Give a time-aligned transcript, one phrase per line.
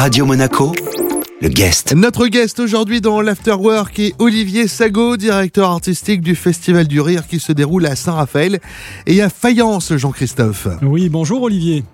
[0.00, 0.72] Radio Monaco,
[1.42, 1.94] le guest.
[1.94, 7.38] Notre guest aujourd'hui dans l'Afterwork est Olivier Sago, directeur artistique du Festival du Rire qui
[7.38, 8.60] se déroule à Saint-Raphaël
[9.06, 10.68] et à Fayence, Jean-Christophe.
[10.80, 11.84] Oui, bonjour Olivier.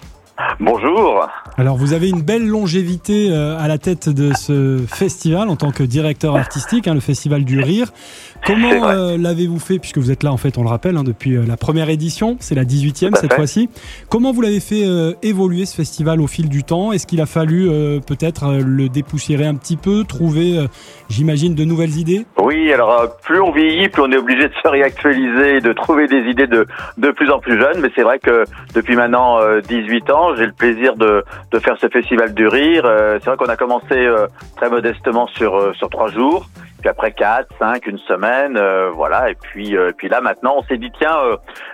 [0.60, 1.26] Bonjour.
[1.56, 5.70] Alors vous avez une belle longévité euh, à la tête de ce festival en tant
[5.70, 7.88] que directeur artistique, hein, le Festival du Rire.
[8.44, 11.36] Comment euh, l'avez-vous fait, puisque vous êtes là en fait, on le rappelle, hein, depuis
[11.36, 13.70] euh, la première édition, c'est la 18e cette fois-ci.
[14.10, 14.84] Comment vous l'avez fait
[15.22, 16.92] évoluer ce festival au fil du temps?
[16.92, 17.68] Est-ce qu'il a fallu
[18.06, 20.66] peut-être le dépoussiérer un petit peu, trouver,
[21.08, 22.26] j'imagine, de nouvelles idées?
[22.38, 26.30] Oui, alors plus on vieillit, plus on est obligé de se réactualiser, de trouver des
[26.30, 26.66] idées de,
[26.98, 27.80] de plus en plus jeunes.
[27.80, 28.44] Mais c'est vrai que
[28.74, 32.84] depuis maintenant 18 ans, j'ai le plaisir de, de faire ce festival du rire.
[32.84, 34.26] Euh, c'est vrai qu'on a commencé euh,
[34.56, 36.48] très modestement sur euh, sur trois jours
[36.78, 39.30] puis après quatre, cinq, une semaine, euh, voilà.
[39.30, 41.16] Et puis, euh, puis là maintenant, on s'est dit tiens,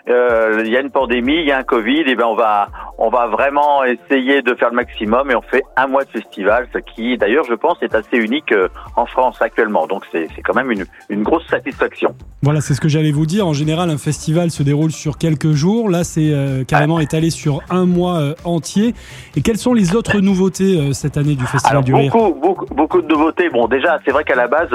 [0.09, 2.69] euh, il y a une pandémie, il y a un Covid, et ben on va,
[2.99, 6.69] on va vraiment essayer de faire le maximum et on fait un mois de festival,
[6.73, 8.55] ce qui d'ailleurs, je pense, est assez unique
[8.97, 9.87] en France actuellement.
[9.87, 12.15] Donc c'est, c'est quand même une, une grosse satisfaction.
[12.43, 13.47] Voilà, c'est ce que j'allais vous dire.
[13.47, 15.89] En général, un festival se déroule sur quelques jours.
[15.89, 16.33] Là, c'est
[16.67, 18.95] carrément étalé sur un mois entier.
[19.37, 22.35] Et quelles sont les autres nouveautés cette année du festival Alors, du beaucoup, rire?
[22.41, 23.49] beaucoup, beaucoup de nouveautés.
[23.49, 24.71] Bon, déjà, c'est vrai qu'à la base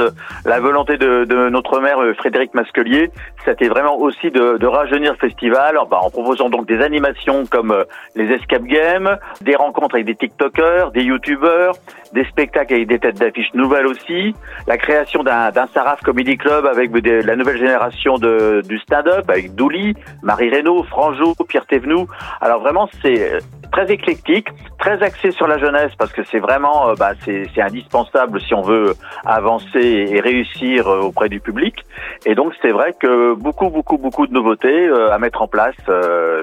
[0.45, 3.11] la volonté de, de, notre maire euh, Frédéric Masquelier,
[3.45, 7.71] c'était vraiment aussi de, de rajeunir le festival en, en, proposant donc des animations comme
[7.71, 7.83] euh,
[8.15, 11.73] les escape games, des rencontres avec des TikTokers, des YouTubers,
[12.13, 14.33] des spectacles avec des têtes d'affiches nouvelles aussi,
[14.67, 19.95] la création d'un Saraf Comedy Club avec la nouvelle génération de, du stand-up avec Douli,
[20.23, 22.07] Marie Reynaud, Franjo, Pierre Thévenoud.
[22.41, 23.39] Alors vraiment, c'est
[23.71, 24.47] très éclectique,
[24.79, 28.61] très axé sur la jeunesse parce que c'est vraiment, euh, bah, c'est indispensable si on
[28.61, 31.75] veut avancer et réussir euh, auprès du public.
[32.25, 35.75] Et donc c'est vrai que beaucoup, beaucoup, beaucoup de nouveautés euh, à mettre en place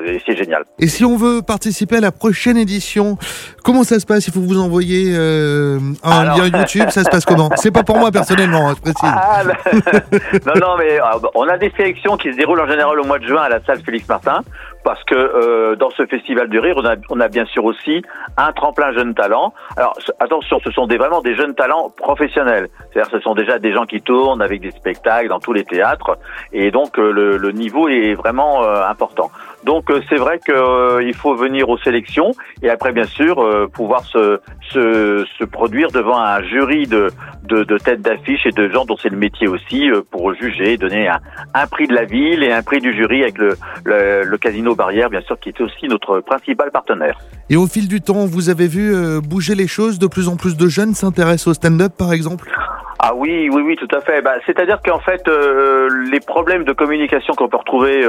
[0.06, 0.64] et c'est génial.
[0.78, 3.16] Et si on veut participer à la prochaine édition,
[3.62, 4.26] comment ça se passe?
[4.26, 6.88] Il faut vous envoyer un lien YouTube.
[6.90, 7.50] Ça se passe comment?
[7.56, 9.10] C'est pas pour moi personnellement, hein, je précise.
[9.12, 9.42] Ah,
[10.46, 10.98] non, non, mais
[11.34, 13.62] on a des sélections qui se déroulent en général au mois de juin à la
[13.64, 14.42] salle Félix Martin
[14.84, 18.02] parce que euh, dans ce festival du rire, on a, on a bien sûr aussi
[18.36, 19.52] un tremplin jeune talent.
[19.76, 22.68] Alors attention, ce sont des, vraiment des jeunes talents professionnels.
[22.92, 26.18] C'est-à-dire ce sont déjà des gens qui tournent avec des spectacles dans tous les théâtres,
[26.52, 29.30] et donc euh, le, le, niveau est vraiment euh, important.
[29.64, 33.36] Donc euh, c'est vrai qu'il faut venir aux sélections et après bien sûr
[33.72, 34.40] pouvoir se,
[34.70, 37.08] se, se, produire devant un jury de,
[37.48, 41.08] de, de têtes d'affiche et de gens dont c'est le métier aussi pour juger, donner
[41.08, 41.18] un,
[41.54, 44.74] un, prix de la ville et un prix du jury avec le, le, le casino
[44.74, 47.18] Barrière, bien sûr, qui est aussi notre principal partenaire.
[47.50, 49.98] Et au fil du temps, vous avez vu euh, bouger les choses?
[49.98, 52.50] De plus en plus de jeunes s'intéressent au stand-up, par exemple?
[52.98, 54.22] Ah oui, oui, oui, tout à fait.
[54.22, 58.04] Bah, C'est-à-dire qu'en fait, euh, les problèmes de communication qu'on peut retrouver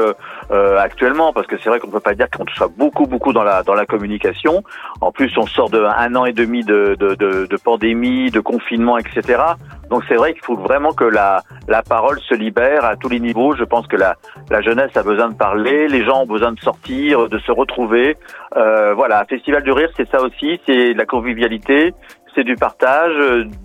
[0.52, 3.34] euh, actuellement, parce que c'est vrai qu'on ne peut pas dire qu'on soit beaucoup, beaucoup
[3.34, 4.64] dans la dans la communication.
[5.02, 8.40] En plus, on sort de un an et demi de, de, de, de pandémie, de
[8.40, 9.42] confinement, etc.
[9.90, 13.20] Donc c'est vrai qu'il faut vraiment que la, la parole se libère à tous les
[13.20, 13.56] niveaux.
[13.56, 14.16] Je pense que la,
[14.50, 18.18] la jeunesse a besoin de parler, les gens ont besoin de sortir, de se retrouver.
[18.56, 21.94] Euh, voilà, Festival du Rire, c'est ça aussi, c'est la convivialité,
[22.36, 23.16] c'est du partage,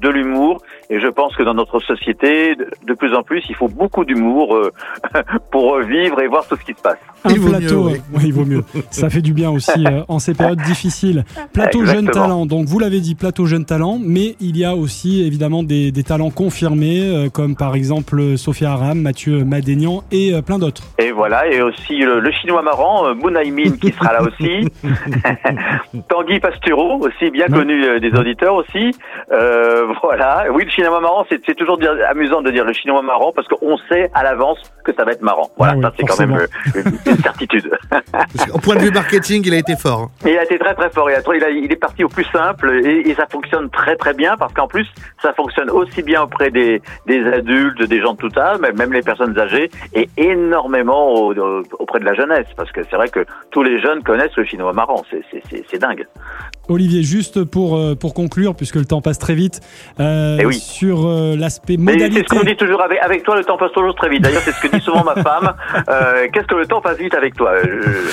[0.00, 0.62] de l'humour.
[0.92, 4.56] Et je pense que dans notre société, de plus en plus, il faut beaucoup d'humour
[4.56, 4.72] euh,
[5.52, 6.98] pour vivre et voir tout ce qui se passe.
[7.22, 8.22] Un plateau, mieux, oui.
[8.24, 8.64] il vaut mieux.
[8.90, 11.24] Ça fait du bien aussi euh, en ces périodes difficiles.
[11.52, 12.44] Plateau jeune talent.
[12.44, 16.02] Donc vous l'avez dit, plateau jeune talent, mais il y a aussi évidemment des, des
[16.02, 20.82] talents confirmés, euh, comme par exemple Sophia Aram, Mathieu Madénian et plein d'autres.
[20.98, 24.66] Et voilà, et aussi le, chinois marrant, Mounaimin qui sera là aussi.
[26.08, 28.92] Tanguy Pastureau, aussi bien connu des auditeurs aussi.
[29.32, 30.46] Euh, voilà.
[30.52, 31.78] Oui, le cinéma marrant, c'est toujours
[32.08, 35.22] amusant de dire le cinéma marrant parce qu'on sait à l'avance que ça va être
[35.22, 35.50] marrant.
[35.56, 37.70] Voilà, ah ça c'est quand même euh, une, certitude.
[38.54, 40.00] Au point de vue marketing, il a été fort.
[40.00, 40.10] Hein.
[40.26, 41.10] Il a été très très fort.
[41.10, 44.36] Il, a, il, est parti au plus simple et, et ça fonctionne très très bien
[44.36, 44.86] parce qu'en plus,
[45.22, 49.02] ça fonctionne aussi bien auprès des, des adultes, des gens de tout âge, même les
[49.02, 51.14] personnes âgées, et énormément
[51.78, 54.72] auprès de la jeunesse parce que c'est vrai que tous les jeunes connaissent le chinois
[54.72, 55.02] marrant.
[55.10, 56.06] C'est dingue.
[56.68, 59.60] Olivier, juste pour, euh, pour conclure, puisque le temps passe très vite,
[59.98, 62.24] euh, eh sur euh, l'aspect modalité.
[62.28, 64.22] C'est ce qu'on dit toujours avec, avec, toi, le temps passe toujours très vite.
[64.22, 65.52] D'ailleurs, c'est ce que dit souvent ma femme.
[65.88, 67.52] Euh, Qu'est-ce que le temps passe vite avec toi?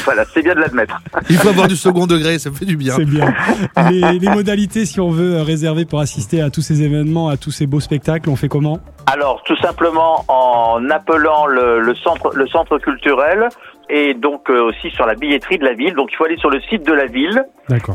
[0.06, 1.00] Voilà, c'est bien de l'admettre.
[1.30, 2.96] Il faut avoir du second degré, ça fait du bien.
[2.96, 3.34] C'est bien.
[3.92, 7.52] Les, les, modalités, si on veut réserver pour assister à tous ces événements, à tous
[7.52, 8.80] ces beaux spectacles, on fait comment?
[9.06, 13.50] Alors, tout simplement en appelant le, le centre, le centre culturel
[13.90, 15.94] et donc euh, aussi sur la billetterie de la ville.
[15.94, 17.44] Donc il faut aller sur le site de la ville.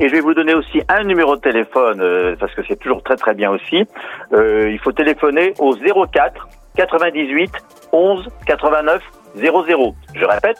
[0.00, 3.02] Et je vais vous donner aussi un numéro de téléphone euh, parce que c'est toujours
[3.02, 3.84] très très bien aussi.
[4.32, 7.50] Euh, il faut téléphoner au 04 98
[7.92, 9.02] 11 89
[9.36, 9.94] 00.
[10.14, 10.58] Je répète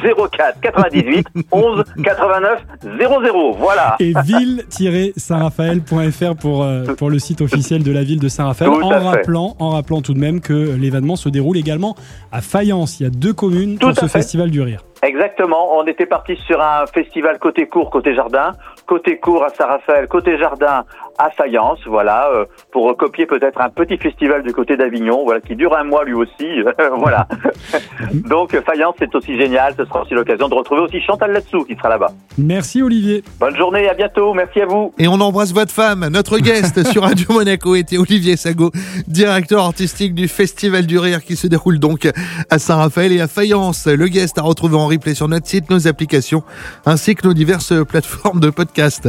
[0.00, 2.64] 04 98 11 89
[2.98, 3.56] 00.
[3.58, 3.96] Voilà.
[4.00, 8.70] Et ville-saint-raphaël.fr pour, euh, pour le site officiel de la ville de Saint-Raphaël.
[8.70, 11.96] En rappelant, en rappelant tout de même que l'événement se déroule également
[12.32, 13.00] à Fayence.
[13.00, 14.84] Il y a deux communes pour ce festival du rire.
[15.04, 15.76] Exactement.
[15.76, 18.52] On était parti sur un festival côté court, côté jardin,
[18.86, 20.84] côté court à Saint-Raphaël, côté jardin
[21.18, 25.54] à Fayence, voilà, euh, pour copier peut-être un petit festival du côté d'Avignon, voilà, qui
[25.54, 26.46] dure un mois lui aussi,
[26.98, 27.28] voilà.
[28.28, 29.74] Donc Fayence, c'est aussi génial.
[29.76, 32.10] Ce sera aussi l'occasion de retrouver aussi Chantal Latsou qui sera là-bas.
[32.38, 33.22] Merci Olivier.
[33.38, 34.32] Bonne journée, à bientôt.
[34.34, 34.92] Merci à vous.
[34.98, 36.08] Et on embrasse votre femme.
[36.08, 38.70] Notre guest sur Radio Monaco était Olivier Sago,
[39.06, 42.08] directeur artistique du Festival du Rire qui se déroule donc
[42.50, 43.86] à Saint-Raphaël et à Fayence.
[43.86, 46.42] Le guest a retrouvé en sur notre site, nos applications,
[46.84, 49.08] ainsi que nos diverses plateformes de podcast.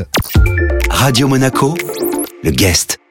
[0.90, 1.76] Radio Monaco,
[2.44, 3.05] le guest.